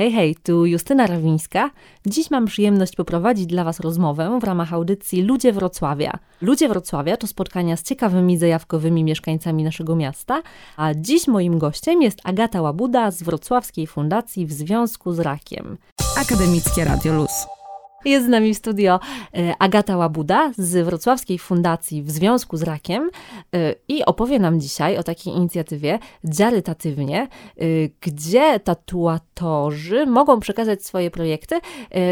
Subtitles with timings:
[0.00, 1.70] Hej, hej, tu Justyna Rawińska.
[2.06, 6.18] Dziś mam przyjemność poprowadzić dla Was rozmowę w ramach audycji Ludzie Wrocławia.
[6.42, 10.42] Ludzie Wrocławia to spotkania z ciekawymi, zajawkowymi mieszkańcami naszego miasta,
[10.76, 15.76] a dziś moim gościem jest Agata Łabuda z Wrocławskiej Fundacji w Związku z Rakiem.
[16.20, 17.59] Akademickie Radio Luz.
[18.04, 19.00] Jest z nami w studio
[19.34, 23.10] e, Agata Łabuda z Wrocławskiej Fundacji w Związku z Rakiem
[23.54, 27.64] e, i opowie nam dzisiaj o takiej inicjatywie Dziarytatywnie, e,
[28.00, 31.60] gdzie tatuatorzy mogą przekazać swoje projekty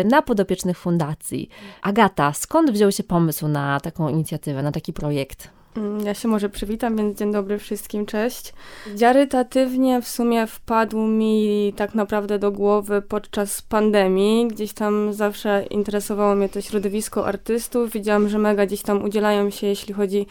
[0.04, 1.48] na podopiecznych fundacji.
[1.82, 5.57] Agata, skąd wziął się pomysł na taką inicjatywę, na taki projekt?
[5.76, 8.52] Mm, ja się może przywitam, więc dzień dobry wszystkim, cześć.
[8.94, 14.48] Dziarytatywnie w sumie wpadł mi tak naprawdę do głowy podczas pandemii.
[14.48, 17.90] Gdzieś tam zawsze interesowało mnie to środowisko artystów.
[17.90, 20.26] Widziałam, że mega gdzieś tam udzielają się, jeśli chodzi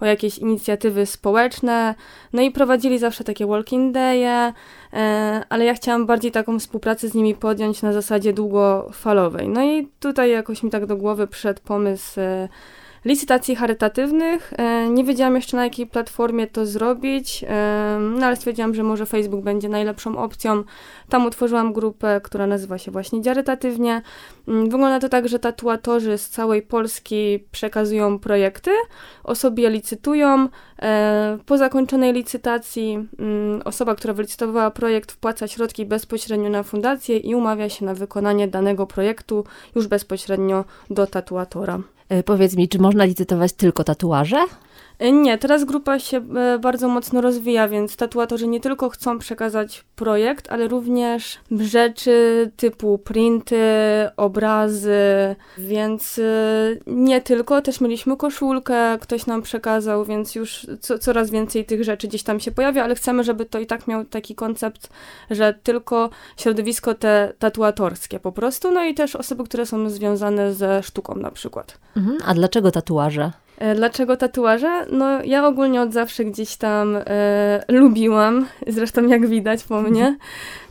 [0.00, 1.94] o jakieś inicjatywy społeczne.
[2.32, 4.52] No i prowadzili zawsze takie walking day'e,
[4.92, 9.48] e, ale ja chciałam bardziej taką współpracę z nimi podjąć na zasadzie długofalowej.
[9.48, 12.48] No i tutaj jakoś mi tak do głowy przyszedł pomysł e,
[13.06, 14.52] licytacji charytatywnych.
[14.56, 19.06] E, nie wiedziałam jeszcze na jakiej platformie to zrobić, e, no ale stwierdziłam, że może
[19.06, 20.64] Facebook będzie najlepszą opcją.
[21.08, 24.02] Tam utworzyłam grupę, która nazywa się właśnie Dziarytatywnie.
[24.48, 28.70] Mm, wygląda to tak, że tatuatorzy z całej Polski przekazują projekty,
[29.24, 30.48] osoby licytują.
[30.82, 37.34] E, po zakończonej licytacji mm, osoba, która wylicytowała projekt wpłaca środki bezpośrednio na fundację i
[37.34, 41.78] umawia się na wykonanie danego projektu już bezpośrednio do tatuatora.
[42.08, 44.44] E, powiedz mi, czy można licytować tylko tatuaże?
[44.98, 49.84] E, nie, teraz grupa się e, bardzo mocno rozwija, więc tatuatorzy nie tylko chcą przekazać
[49.96, 53.56] projekt, ale również rzeczy typu printy,
[54.16, 56.20] obrazy, więc
[56.86, 62.08] nie tylko, też mieliśmy koszulkę, ktoś nam przekazał, więc już co, coraz więcej tych rzeczy
[62.08, 64.88] gdzieś tam się pojawia, ale chcemy, żeby to i tak miał taki koncept,
[65.30, 70.82] że tylko środowisko te tatuatorskie po prostu, no i też osoby, które są związane ze
[70.82, 71.78] sztuką na przykład.
[71.96, 73.32] Mhm, a dlaczego tatuaże?
[73.58, 74.86] E, dlaczego tatuaże?
[74.92, 80.16] No, ja ogólnie od zawsze gdzieś tam e, lubiłam, zresztą jak widać po mnie,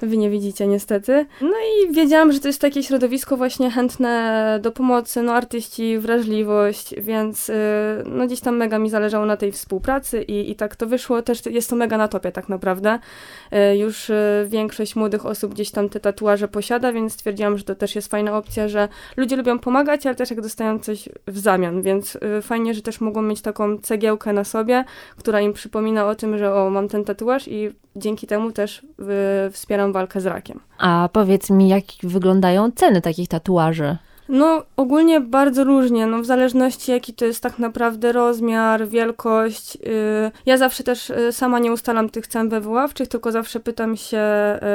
[0.01, 1.25] wy nie widzicie niestety.
[1.41, 6.95] No i wiedziałam, że to jest takie środowisko właśnie chętne do pomocy, no artyści, wrażliwość,
[6.97, 7.53] więc e,
[8.05, 11.21] no gdzieś tam mega mi zależało na tej współpracy i, i tak to wyszło.
[11.21, 12.99] Też jest to mega na topie tak naprawdę.
[13.51, 17.75] E, już e, większość młodych osób gdzieś tam te tatuaże posiada, więc stwierdziłam, że to
[17.75, 18.87] też jest fajna opcja, że
[19.17, 23.01] ludzie lubią pomagać, ale też jak dostają coś w zamian, więc e, fajnie, że też
[23.01, 24.85] mogą mieć taką cegiełkę na sobie,
[25.17, 28.79] która im przypomina o tym, że o, mam ten tatuaż i dzięki temu też
[29.47, 30.59] y, wspieram walkę z rakiem.
[30.77, 33.97] A powiedz mi, jak wyglądają ceny takich tatuaży?
[34.29, 39.75] No, ogólnie bardzo różnie, no w zależności jaki to jest tak naprawdę rozmiar, wielkość.
[39.75, 44.17] Yy, ja zawsze też yy, sama nie ustalam tych cen wywoławczych, tylko zawsze pytam się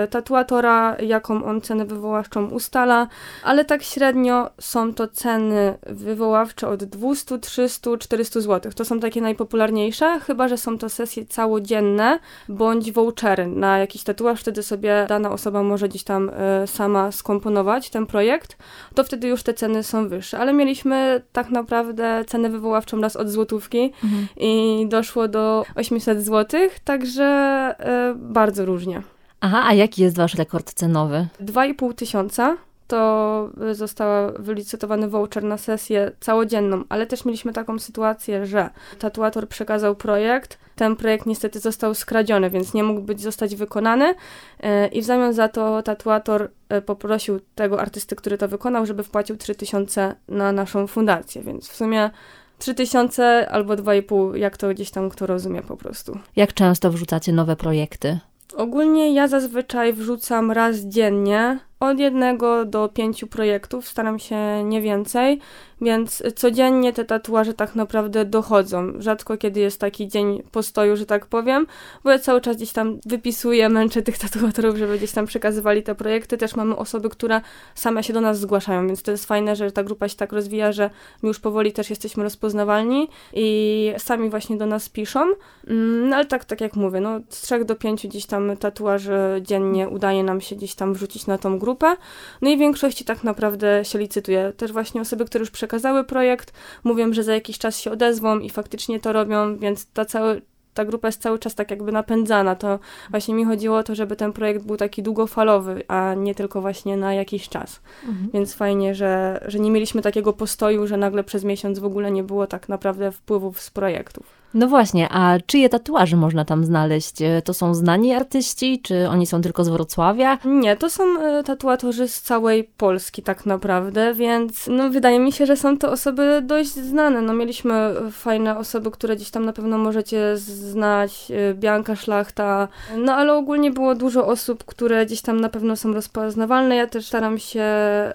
[0.02, 3.08] yy, tatuatora, jaką on cenę wywoławczą ustala,
[3.44, 8.72] ale tak średnio są to ceny wywoławcze od 200, 300, 400 zł.
[8.72, 12.18] To są takie najpopularniejsze, chyba że są to sesje całodzienne
[12.48, 17.90] bądź vouchery na jakiś tatuaż, wtedy sobie dana osoba może gdzieś tam y, sama skomponować
[17.90, 18.56] ten projekt.
[18.94, 23.16] To wtedy już już te ceny są wyższe, ale mieliśmy tak naprawdę cenę wywoławczą raz
[23.16, 24.26] od złotówki mhm.
[24.36, 27.74] i doszło do 800 złotych, także
[28.10, 29.02] y, bardzo różnie.
[29.40, 31.26] Aha, a jaki jest wasz rekord cenowy?
[31.40, 32.56] 2,5 tysiąca
[32.90, 39.96] to został wylicytowany voucher na sesję całodzienną, ale też mieliśmy taką sytuację, że tatuator przekazał
[39.96, 44.14] projekt, ten projekt niestety został skradziony, więc nie mógł być zostać wykonany
[44.60, 49.02] e, i w zamian za to tatuator e, poprosił tego artysty, który to wykonał, żeby
[49.02, 52.10] wpłacił 3000 na naszą fundację, więc w sumie
[52.58, 56.18] 3000 albo 2,5, jak to gdzieś tam kto rozumie po prostu.
[56.36, 58.18] Jak często wrzucacie nowe projekty?
[58.56, 65.40] Ogólnie ja zazwyczaj wrzucam raz dziennie, od jednego do pięciu projektów, staram się nie więcej,
[65.80, 68.92] więc codziennie te tatuaże tak naprawdę dochodzą.
[68.98, 71.66] Rzadko kiedy jest taki dzień postoju, że tak powiem,
[72.04, 75.94] bo ja cały czas gdzieś tam wypisuję, męczę tych tatuatorów, żeby gdzieś tam przekazywali te
[75.94, 76.36] projekty.
[76.36, 77.40] Też mamy osoby, które
[77.74, 80.72] same się do nas zgłaszają, więc to jest fajne, że ta grupa się tak rozwija,
[80.72, 80.90] że
[81.22, 85.20] my już powoli też jesteśmy rozpoznawalni i sami właśnie do nas piszą.
[85.66, 89.18] Mm, no ale tak, tak jak mówię, no z trzech do pięciu gdzieś tam tatuaży
[89.42, 91.96] dziennie udaje nam się gdzieś tam wrzucić na tą grupę grupę.
[92.42, 94.52] No i w większości tak naprawdę się licytuje.
[94.56, 96.52] Też właśnie osoby, które już przekazały projekt,
[96.84, 100.42] mówią, że za jakiś czas się odezwą i faktycznie to robią, więc ta cały,
[100.74, 102.54] ta grupa jest cały czas tak jakby napędzana.
[102.54, 102.78] To
[103.10, 106.96] właśnie mi chodziło o to, żeby ten projekt był taki długofalowy, a nie tylko właśnie
[106.96, 107.80] na jakiś czas.
[108.08, 108.30] Mhm.
[108.34, 112.22] Więc fajnie, że, że nie mieliśmy takiego postoju, że nagle przez miesiąc w ogóle nie
[112.22, 114.39] było tak naprawdę wpływów z projektów.
[114.54, 117.22] No właśnie, a czyje tatuaże można tam znaleźć?
[117.22, 120.38] E, to są znani artyści, czy oni są tylko z Wrocławia?
[120.44, 125.46] Nie, to są e, tatuatorzy z całej Polski tak naprawdę, więc no, wydaje mi się,
[125.46, 127.22] że są to osoby dość znane.
[127.22, 133.14] No, mieliśmy fajne osoby, które gdzieś tam na pewno możecie znać, e, Bianka Szlachta, no
[133.14, 136.76] ale ogólnie było dużo osób, które gdzieś tam na pewno są rozpoznawalne.
[136.76, 137.64] Ja też staram się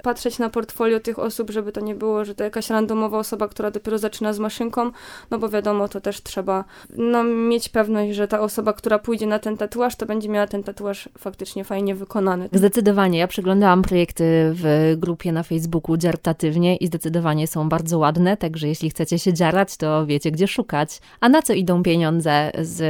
[0.03, 3.71] patrzeć na portfolio tych osób, żeby to nie było, że to jakaś randomowa osoba, która
[3.71, 4.91] dopiero zaczyna z maszynką,
[5.31, 6.63] no bo wiadomo, to też trzeba
[6.97, 10.63] no, mieć pewność, że ta osoba, która pójdzie na ten tatuaż, to będzie miała ten
[10.63, 12.49] tatuaż faktycznie fajnie wykonany.
[12.53, 13.19] Zdecydowanie.
[13.19, 14.23] Ja przeglądałam projekty
[14.53, 19.77] w grupie na Facebooku Dziartatywnie i zdecydowanie są bardzo ładne, także jeśli chcecie się dziarać,
[19.77, 20.99] to wiecie, gdzie szukać.
[21.19, 22.81] A na co idą pieniądze z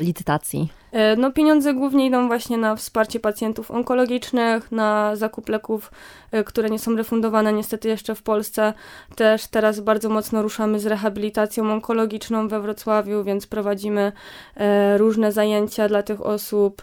[0.00, 0.81] licytacji?
[0.92, 5.90] E, no, pieniądze głównie idą właśnie na wsparcie pacjentów onkologicznych, na zakup leków,
[6.32, 8.74] e, które nie są refundowane niestety jeszcze w Polsce.
[9.16, 14.12] Też teraz bardzo mocno ruszamy z rehabilitacją onkologiczną we Wrocławiu, więc prowadzimy
[14.56, 16.82] e, różne zajęcia dla tych osób,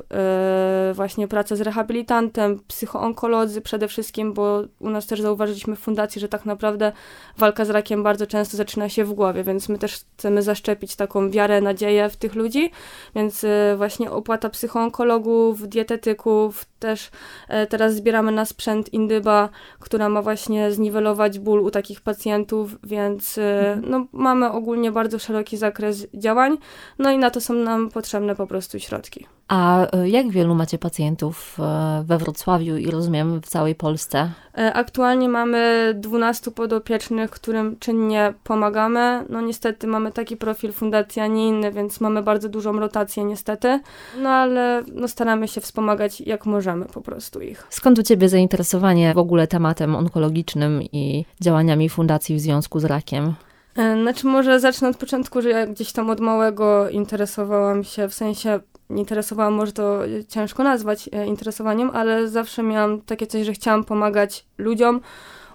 [0.94, 6.28] właśnie pracę z rehabilitantem, psychoonkolodzy przede wszystkim, bo u nas też zauważyliśmy w fundacji, że
[6.28, 6.92] tak naprawdę
[7.38, 11.30] walka z rakiem bardzo często zaczyna się w głowie, więc my też chcemy zaszczepić taką
[11.30, 12.72] wiarę, nadzieję w tych ludzi,
[13.16, 13.46] więc
[13.78, 17.10] właśnie właśnie opłata psychoonkologów, dietetyków, też
[17.48, 19.50] e, teraz zbieramy na sprzęt Indyba,
[19.80, 23.92] która ma właśnie zniwelować ból u takich pacjentów, więc e, mhm.
[23.92, 26.58] no, mamy ogólnie bardzo szeroki zakres działań,
[27.00, 29.26] no i na to są nam potrzebne po prostu środki.
[29.48, 31.58] A e, jak wielu macie pacjentów
[32.04, 34.32] we Wrocławiu i rozumiem w całej Polsce?
[34.74, 39.26] Aktualnie mamy 12 podopiecznych, którym czynnie pomagamy.
[39.30, 43.80] No niestety mamy taki profil fundacji, a nie inny, więc mamy bardzo dużą rotację niestety.
[44.18, 47.68] No ale no, staramy się wspomagać jak możemy po prostu ich.
[47.70, 53.34] Skąd u Ciebie zainteresowanie w ogóle tematem onkologicznym i działaniami fundacji w związku z rakiem?
[53.76, 58.14] E, znaczy może zacznę od początku, że ja gdzieś tam od małego interesowałam się, w
[58.14, 63.84] sensie interesowałam, może to ciężko nazwać e, interesowaniem, ale zawsze miałam takie coś, że chciałam
[63.84, 65.02] pomagać ludziom.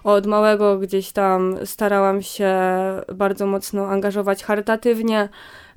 [0.03, 2.53] Od małego gdzieś tam starałam się
[3.13, 5.29] bardzo mocno angażować charytatywnie.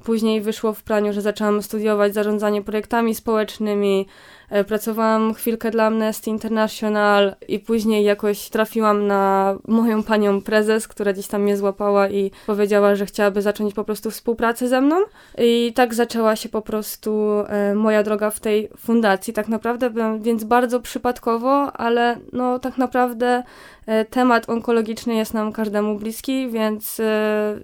[0.05, 4.07] Później wyszło w planie, że zaczęłam studiować zarządzanie projektami społecznymi,
[4.51, 11.13] E, pracowałam chwilkę dla Amnesty International i później jakoś trafiłam na moją panią prezes, która
[11.13, 14.97] gdzieś tam mnie złapała i powiedziała, że chciałaby zacząć po prostu współpracę ze mną.
[15.39, 19.33] I tak zaczęła się po prostu e, moja droga w tej fundacji.
[19.33, 19.91] Tak naprawdę,
[20.21, 23.43] więc bardzo przypadkowo, ale no tak naprawdę
[23.87, 27.01] e, temat onkologiczny jest nam każdemu bliski, więc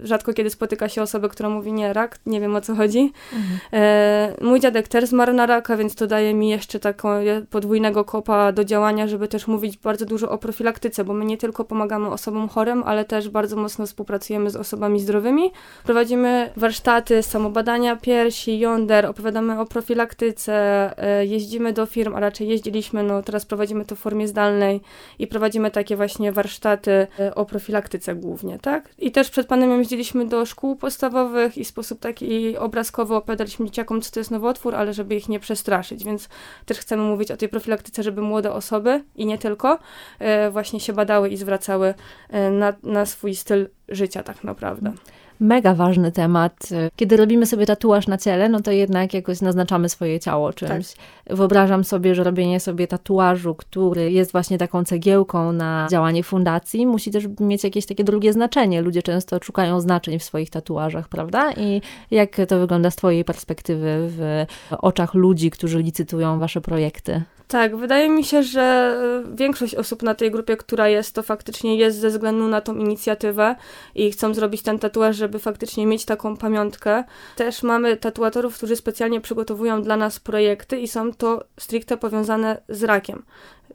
[0.03, 3.11] rzadko kiedy spotyka się osobę, która mówi nie, rak, nie wiem o co chodzi.
[3.33, 4.35] Mhm.
[4.41, 7.09] Mój dziadek też zmarł na raka, więc to daje mi jeszcze taką
[7.49, 11.65] podwójnego kopa do działania, żeby też mówić bardzo dużo o profilaktyce, bo my nie tylko
[11.65, 15.51] pomagamy osobom chorym, ale też bardzo mocno współpracujemy z osobami zdrowymi.
[15.83, 20.53] Prowadzimy warsztaty samobadania piersi, jąder, opowiadamy o profilaktyce,
[20.97, 24.81] e, jeździmy do firm, a raczej jeździliśmy, no teraz prowadzimy to w formie zdalnej
[25.19, 28.89] i prowadzimy takie właśnie warsztaty e, o profilaktyce głównie, tak?
[28.99, 32.14] I też przed pandemią jeździliśmy do szkół podstawowych i w sposób taki
[32.59, 36.29] obrazkowy opowiadaliśmy dzieciakom, co to jest nowotwór, ale żeby ich nie przestraszyć, więc
[36.65, 39.79] też chcemy mówić o tej profilaktyce, żeby młode osoby i nie tylko
[40.19, 41.93] e, właśnie się badały i zwracały
[42.29, 44.93] e, na, na swój styl życia tak naprawdę
[45.39, 46.69] mega ważny temat.
[46.95, 50.93] Kiedy robimy sobie tatuaż na ciele, no to jednak jakoś naznaczamy swoje ciało czymś.
[50.93, 51.37] Tak.
[51.37, 57.11] Wyobrażam sobie, że robienie sobie tatuażu, który jest właśnie taką cegiełką na działanie fundacji, musi
[57.11, 58.81] też mieć jakieś takie drugie znaczenie.
[58.81, 61.51] Ludzie często szukają znaczeń w swoich tatuażach, prawda?
[61.51, 61.81] I
[62.11, 64.45] jak to wygląda z Twojej perspektywy w
[64.77, 67.21] oczach ludzi, którzy licytują Wasze projekty?
[67.47, 71.77] Tak, wydaje mi się, że e, większość osób na tej grupie, która jest, to faktycznie
[71.77, 73.55] jest ze względu na tą inicjatywę
[73.95, 77.03] i chcą zrobić ten tatuaż, żeby faktycznie mieć taką pamiątkę.
[77.35, 82.83] Też mamy tatuatorów, którzy specjalnie przygotowują dla nas projekty i są to stricte powiązane z
[82.83, 83.23] rakiem,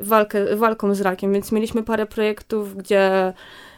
[0.00, 3.32] walkę, walką z rakiem, więc mieliśmy parę projektów, gdzie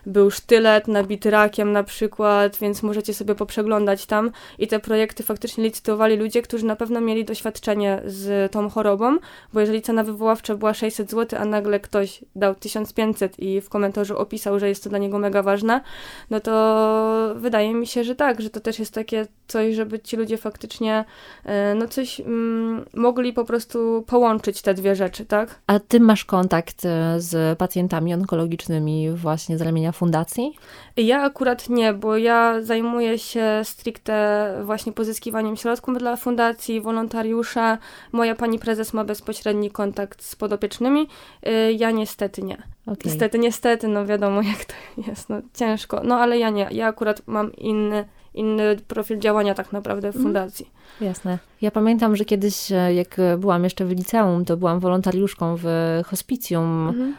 [0.07, 5.65] był sztylet nabity rakiem na przykład, więc możecie sobie poprzeglądać tam i te projekty faktycznie
[5.65, 9.19] licytowali ludzie, którzy na pewno mieli doświadczenie z tą chorobą,
[9.53, 14.19] bo jeżeli cena wywoławcza była 600 zł, a nagle ktoś dał 1500 i w komentarzu
[14.19, 15.81] opisał, że jest to dla niego mega ważne,
[16.31, 20.17] no to wydaje mi się, że tak, że to też jest takie coś, żeby ci
[20.17, 21.05] ludzie faktycznie
[21.45, 25.61] e, no coś mm, mogli po prostu połączyć te dwie rzeczy, tak?
[25.67, 30.55] A ty masz kontakt e, z pacjentami onkologicznymi właśnie z ramienia fundacji?
[30.97, 34.15] Ja akurat nie, bo ja zajmuję się stricte
[34.65, 37.79] właśnie pozyskiwaniem środków dla fundacji, wolontariusze.
[38.13, 41.09] Moja pani prezes ma bezpośredni kontakt z podopiecznymi.
[41.47, 42.63] Y, ja niestety nie.
[42.83, 42.97] Okay.
[43.05, 44.75] Niestety, niestety, no wiadomo jak to
[45.07, 46.01] jest, no ciężko.
[46.05, 50.23] No ale ja nie, ja akurat mam inny inny profil działania tak naprawdę w Mhm.
[50.25, 50.71] fundacji.
[51.01, 51.39] Jasne.
[51.61, 55.67] Ja pamiętam, że kiedyś, e, jak e, byłam jeszcze w liceum, to byłam wolontariuszką w
[56.07, 57.15] hospicjum Mhm.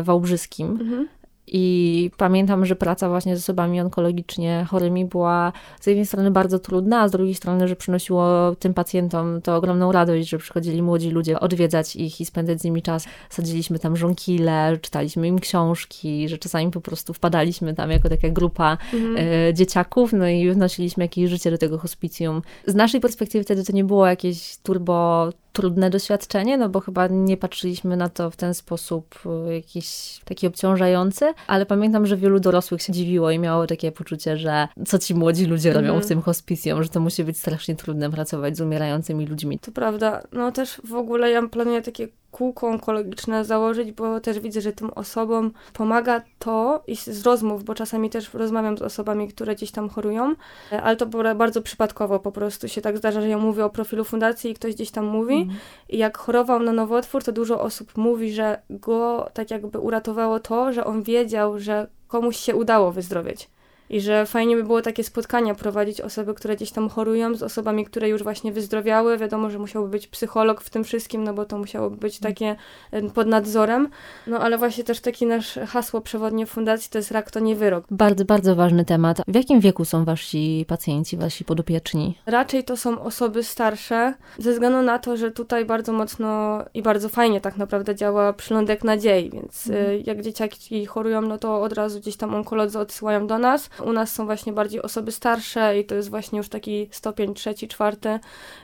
[0.00, 0.68] e, wałbrzyskim.
[0.80, 1.08] Mhm.
[1.46, 7.00] I pamiętam, że praca właśnie z osobami onkologicznie chorymi była z jednej strony bardzo trudna,
[7.00, 11.40] a z drugiej strony, że przynosiło tym pacjentom to ogromną radość, że przychodzili młodzi ludzie
[11.40, 13.04] odwiedzać ich i spędzać z nimi czas.
[13.30, 18.76] Sadziliśmy tam żonkile, czytaliśmy im książki, że czasami po prostu wpadaliśmy tam jako taka grupa
[18.94, 19.16] Mhm.
[19.16, 22.42] e, dzieciaków, no i wnosiliśmy jakieś życie do tego hospicjum.
[22.66, 27.36] Z naszej perspektywy wtedy to nie było jakieś turbo trudne doświadczenie, no bo chyba nie
[27.36, 29.14] patrzyliśmy na to w ten sposób
[29.48, 34.36] e, jakiś taki obciążający, ale pamiętam, że wielu dorosłych się dziwiło i miało takie poczucie,
[34.36, 36.02] że co ci młodzi ludzie robią Mhm.
[36.02, 39.58] w tym hospicjum, że to musi być strasznie trudne pracować z umierającymi ludźmi.
[39.58, 40.22] To prawda.
[40.32, 44.90] No też w ogóle ja planuję takie kółko onkologiczne założyć, bo też widzę, że tym
[44.90, 49.88] osobom pomaga to i z rozmów, bo czasami też rozmawiam z osobami, które gdzieś tam
[49.88, 50.34] chorują,
[50.72, 54.04] e, ale to bardzo przypadkowo po prostu się tak zdarza, że ja mówię o profilu
[54.04, 55.48] fundacji i ktoś gdzieś tam mówi
[55.88, 60.72] i jak chorował na nowotwór, to dużo osób mówi, że go tak jakby uratowało to,
[60.72, 63.48] że on wiedział, że komuś się udało wyzdrowieć.
[63.90, 67.84] I że fajnie by było takie spotkania prowadzić osoby, które gdzieś tam chorują, z osobami,
[67.84, 69.18] które już właśnie wyzdrowiały.
[69.18, 72.56] Wiadomo, że musiałby być psycholog w tym wszystkim, no bo to musiałoby być takie
[72.90, 73.88] e, pod nadzorem.
[74.26, 77.84] No ale właśnie też taki nasz hasło przewodnie fundacji to jest rak to nie wyrok.
[77.90, 79.18] Bardzo, bardzo ważny temat.
[79.28, 82.18] W jakim wieku są wasi pacjenci, wasi podopieczni?
[82.26, 87.08] Raczej to są osoby starsze, ze względu na to, że tutaj bardzo mocno i bardzo
[87.08, 92.00] fajnie tak naprawdę działa przylądek nadziei, więc y, jak dzieciaki chorują, no to od razu
[92.00, 93.70] gdzieś tam onkolodzy odsyłają do nas.
[93.84, 97.68] U nas są właśnie bardziej osoby starsze i to jest właśnie już taki stopień trzeci,
[97.68, 98.18] czwarty,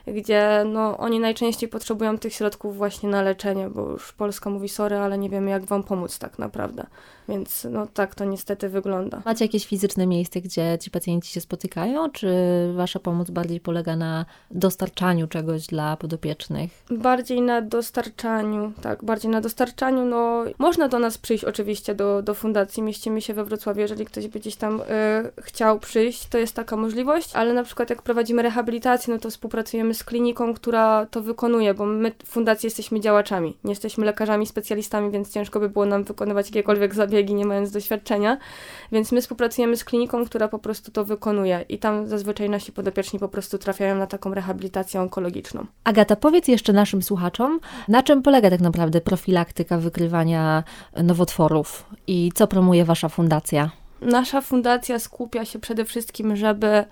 [0.07, 4.97] gdzie no oni najczęściej potrzebują tych środków właśnie na leczenie, bo już Polska mówi sorry,
[4.97, 6.85] ale nie wiemy jak wam pomóc tak naprawdę.
[7.29, 9.21] Więc no tak to niestety wygląda.
[9.25, 12.27] Macie jakieś fizyczne miejsce, gdzie ci pacjenci się spotykają, czy
[12.75, 16.83] wasza pomoc bardziej polega na dostarczaniu czegoś dla podopiecznych?
[16.91, 22.33] Bardziej na dostarczaniu, tak, bardziej na dostarczaniu, no można do nas przyjść oczywiście do, do
[22.33, 24.83] fundacji, mieścimy się we Wrocławiu, jeżeli ktoś by gdzieś tam y,
[25.41, 29.93] chciał przyjść, to jest taka możliwość, ale na przykład jak prowadzimy rehabilitację, no to współpracujemy
[29.93, 35.11] z kliniką, która to wykonuje, bo my w fundacji jesteśmy działaczami, nie jesteśmy lekarzami, specjalistami,
[35.11, 38.37] więc ciężko by było nam wykonywać jakiekolwiek zabiegi, nie mając doświadczenia,
[38.91, 43.19] więc my współpracujemy z kliniką, która po prostu to wykonuje i tam zazwyczaj nasi podopieczni
[43.19, 45.65] po prostu trafiają na taką rehabilitację onkologiczną.
[45.83, 50.63] Agata, powiedz jeszcze naszym słuchaczom, na czym polega tak naprawdę profilaktyka wykrywania
[51.03, 53.69] nowotworów i co promuje wasza fundacja?
[54.01, 56.85] Nasza fundacja skupia się przede wszystkim, żeby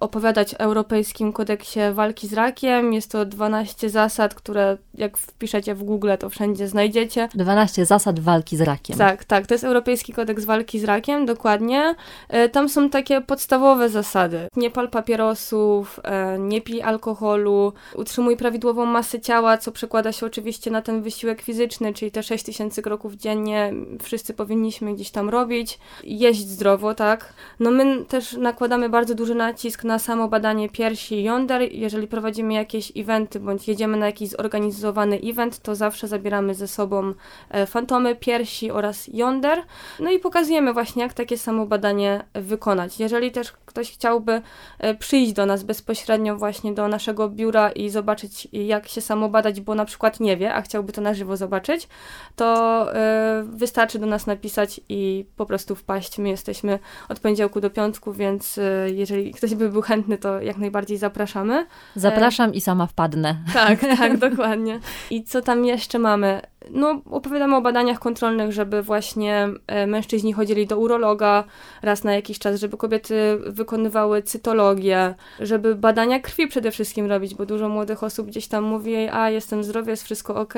[0.00, 2.92] opowiadać o Europejskim Kodeksie Walki z Rakiem.
[2.92, 7.28] Jest to 12 zasad, które jak wpiszecie w Google, to wszędzie znajdziecie.
[7.34, 8.98] 12 zasad walki z rakiem.
[8.98, 11.94] Tak, tak, to jest Europejski Kodeks Walki z Rakiem, dokładnie.
[12.28, 14.48] E, tam są takie podstawowe zasady.
[14.56, 20.70] Nie pal papierosów, e, nie pij alkoholu, utrzymuj prawidłową masę ciała, co przekłada się oczywiście
[20.70, 25.78] na ten wysiłek fizyczny, czyli te 6000 kroków dziennie wszyscy powinniśmy gdzieś tam robić.
[26.04, 27.32] Jeść zdrowo, tak.
[27.60, 29.49] No my też nakładamy bardzo duży nacisk
[29.84, 31.62] na samo badanie piersi i jąder.
[31.72, 37.14] Jeżeli prowadzimy jakieś eventy, bądź jedziemy na jakiś zorganizowany event, to zawsze zabieramy ze sobą
[37.50, 39.62] e, fantomy piersi oraz jąder.
[40.00, 43.00] No i pokazujemy właśnie, jak takie samo badanie wykonać.
[43.00, 44.42] Jeżeli też ktoś chciałby
[44.78, 49.60] e, przyjść do nas bezpośrednio właśnie do naszego biura i zobaczyć, jak się samo badać,
[49.60, 51.88] bo na przykład nie wie, a chciałby to na żywo zobaczyć,
[52.36, 52.46] to
[52.94, 56.18] e, wystarczy do nas napisać i po prostu wpaść.
[56.18, 56.78] My jesteśmy
[57.08, 61.66] od poniedziałku do piątku, więc jeżeli ktoś by był chętny, to jak najbardziej zapraszamy.
[61.96, 63.36] Zapraszam i sama wpadnę.
[63.54, 64.80] Tak, tak, dokładnie.
[65.10, 66.40] I co tam jeszcze mamy?
[66.70, 71.44] No, opowiadamy o badaniach kontrolnych, żeby właśnie e, mężczyźni chodzili do urologa
[71.82, 77.46] raz na jakiś czas, żeby kobiety wykonywały cytologię, żeby badania krwi przede wszystkim robić, bo
[77.46, 80.54] dużo młodych osób gdzieś tam mówi, a jestem zdrowy, jest wszystko ok,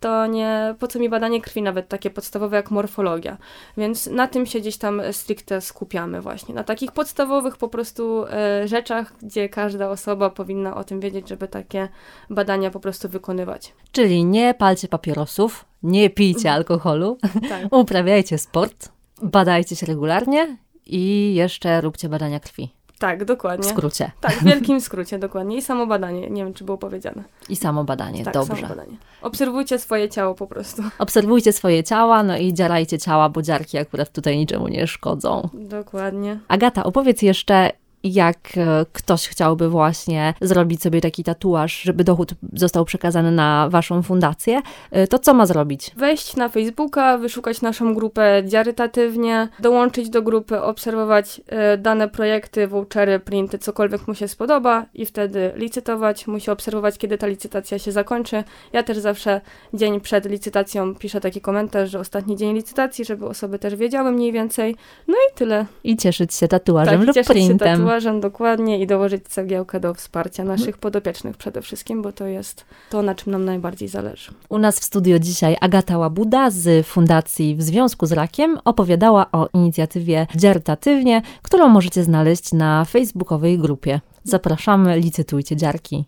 [0.00, 3.36] to nie, po co mi badanie krwi, nawet takie podstawowe jak morfologia.
[3.76, 8.68] Więc na tym się gdzieś tam stricte skupiamy właśnie, na takich podstawowych po prostu e,
[8.68, 11.88] rzeczach, gdzie każda osoba powinna o tym wiedzieć, żeby takie
[12.30, 13.72] badania po prostu wykonywać.
[13.92, 17.66] Czyli nie palcie papierosów, nie pijcie alkoholu, Tak.
[17.82, 18.88] uprawiajcie sport,
[19.22, 22.70] badajcie się regularnie i jeszcze róbcie badania krwi.
[22.98, 23.68] Tak, W dokładnie.
[23.68, 24.10] skrócie.
[24.20, 25.56] Tak, w wielkim skrócie, dokładnie.
[25.56, 27.24] I samo badanie, nie wiem, czy było powiedziane.
[27.48, 28.24] I samo badanie.
[28.24, 28.56] Tak, Dobrze.
[28.56, 28.96] samo badanie.
[29.22, 30.82] Obserwujcie swoje ciało po prostu.
[30.98, 35.48] Obserwujcie swoje ciała, no i dziarajcie ciała, bo dziarki akurat tutaj niczemu nie szkodzą.
[35.54, 36.38] Dokładnie.
[36.48, 37.70] Agata, opowiedz jeszcze,
[38.04, 44.02] jak e, ktoś chciałby właśnie zrobić sobie taki tatuaż, żeby dochód został przekazany na waszą
[44.02, 45.90] fundację, e, to co ma zrobić?
[45.96, 53.20] Wejść na Facebooka, wyszukać naszą grupę dziarytatywnie, dołączyć do grupy, obserwować e, dane projekty, vouchery,
[53.20, 56.26] printy, cokolwiek mu się spodoba i wtedy licytować.
[56.26, 58.44] Musi obserwować, kiedy ta licytacja się zakończy.
[58.72, 59.40] Ja też zawsze
[59.74, 64.32] dzień przed licytacją piszę taki komentarz, że ostatni dzień licytacji, żeby osoby też wiedziały mniej
[64.32, 64.76] więcej.
[65.08, 65.66] No i tyle.
[65.84, 67.89] I cieszyć się tatuażem tak, lub printem.
[67.90, 73.02] Tatuażem dokładnie i dołożyć cegiełkę do wsparcia naszych podopiecznych przede wszystkim, bo to jest to,
[73.02, 74.30] na czym nam najbardziej zależy.
[74.48, 79.48] U nas w studio dzisiaj Agata Łabuda z Fundacji W Związku z Rakiem opowiadała o
[79.54, 84.00] inicjatywie Dziartatywnie, którą możecie znaleźć na facebookowej grupie.
[84.24, 86.04] Zapraszamy, licytujcie dziarki.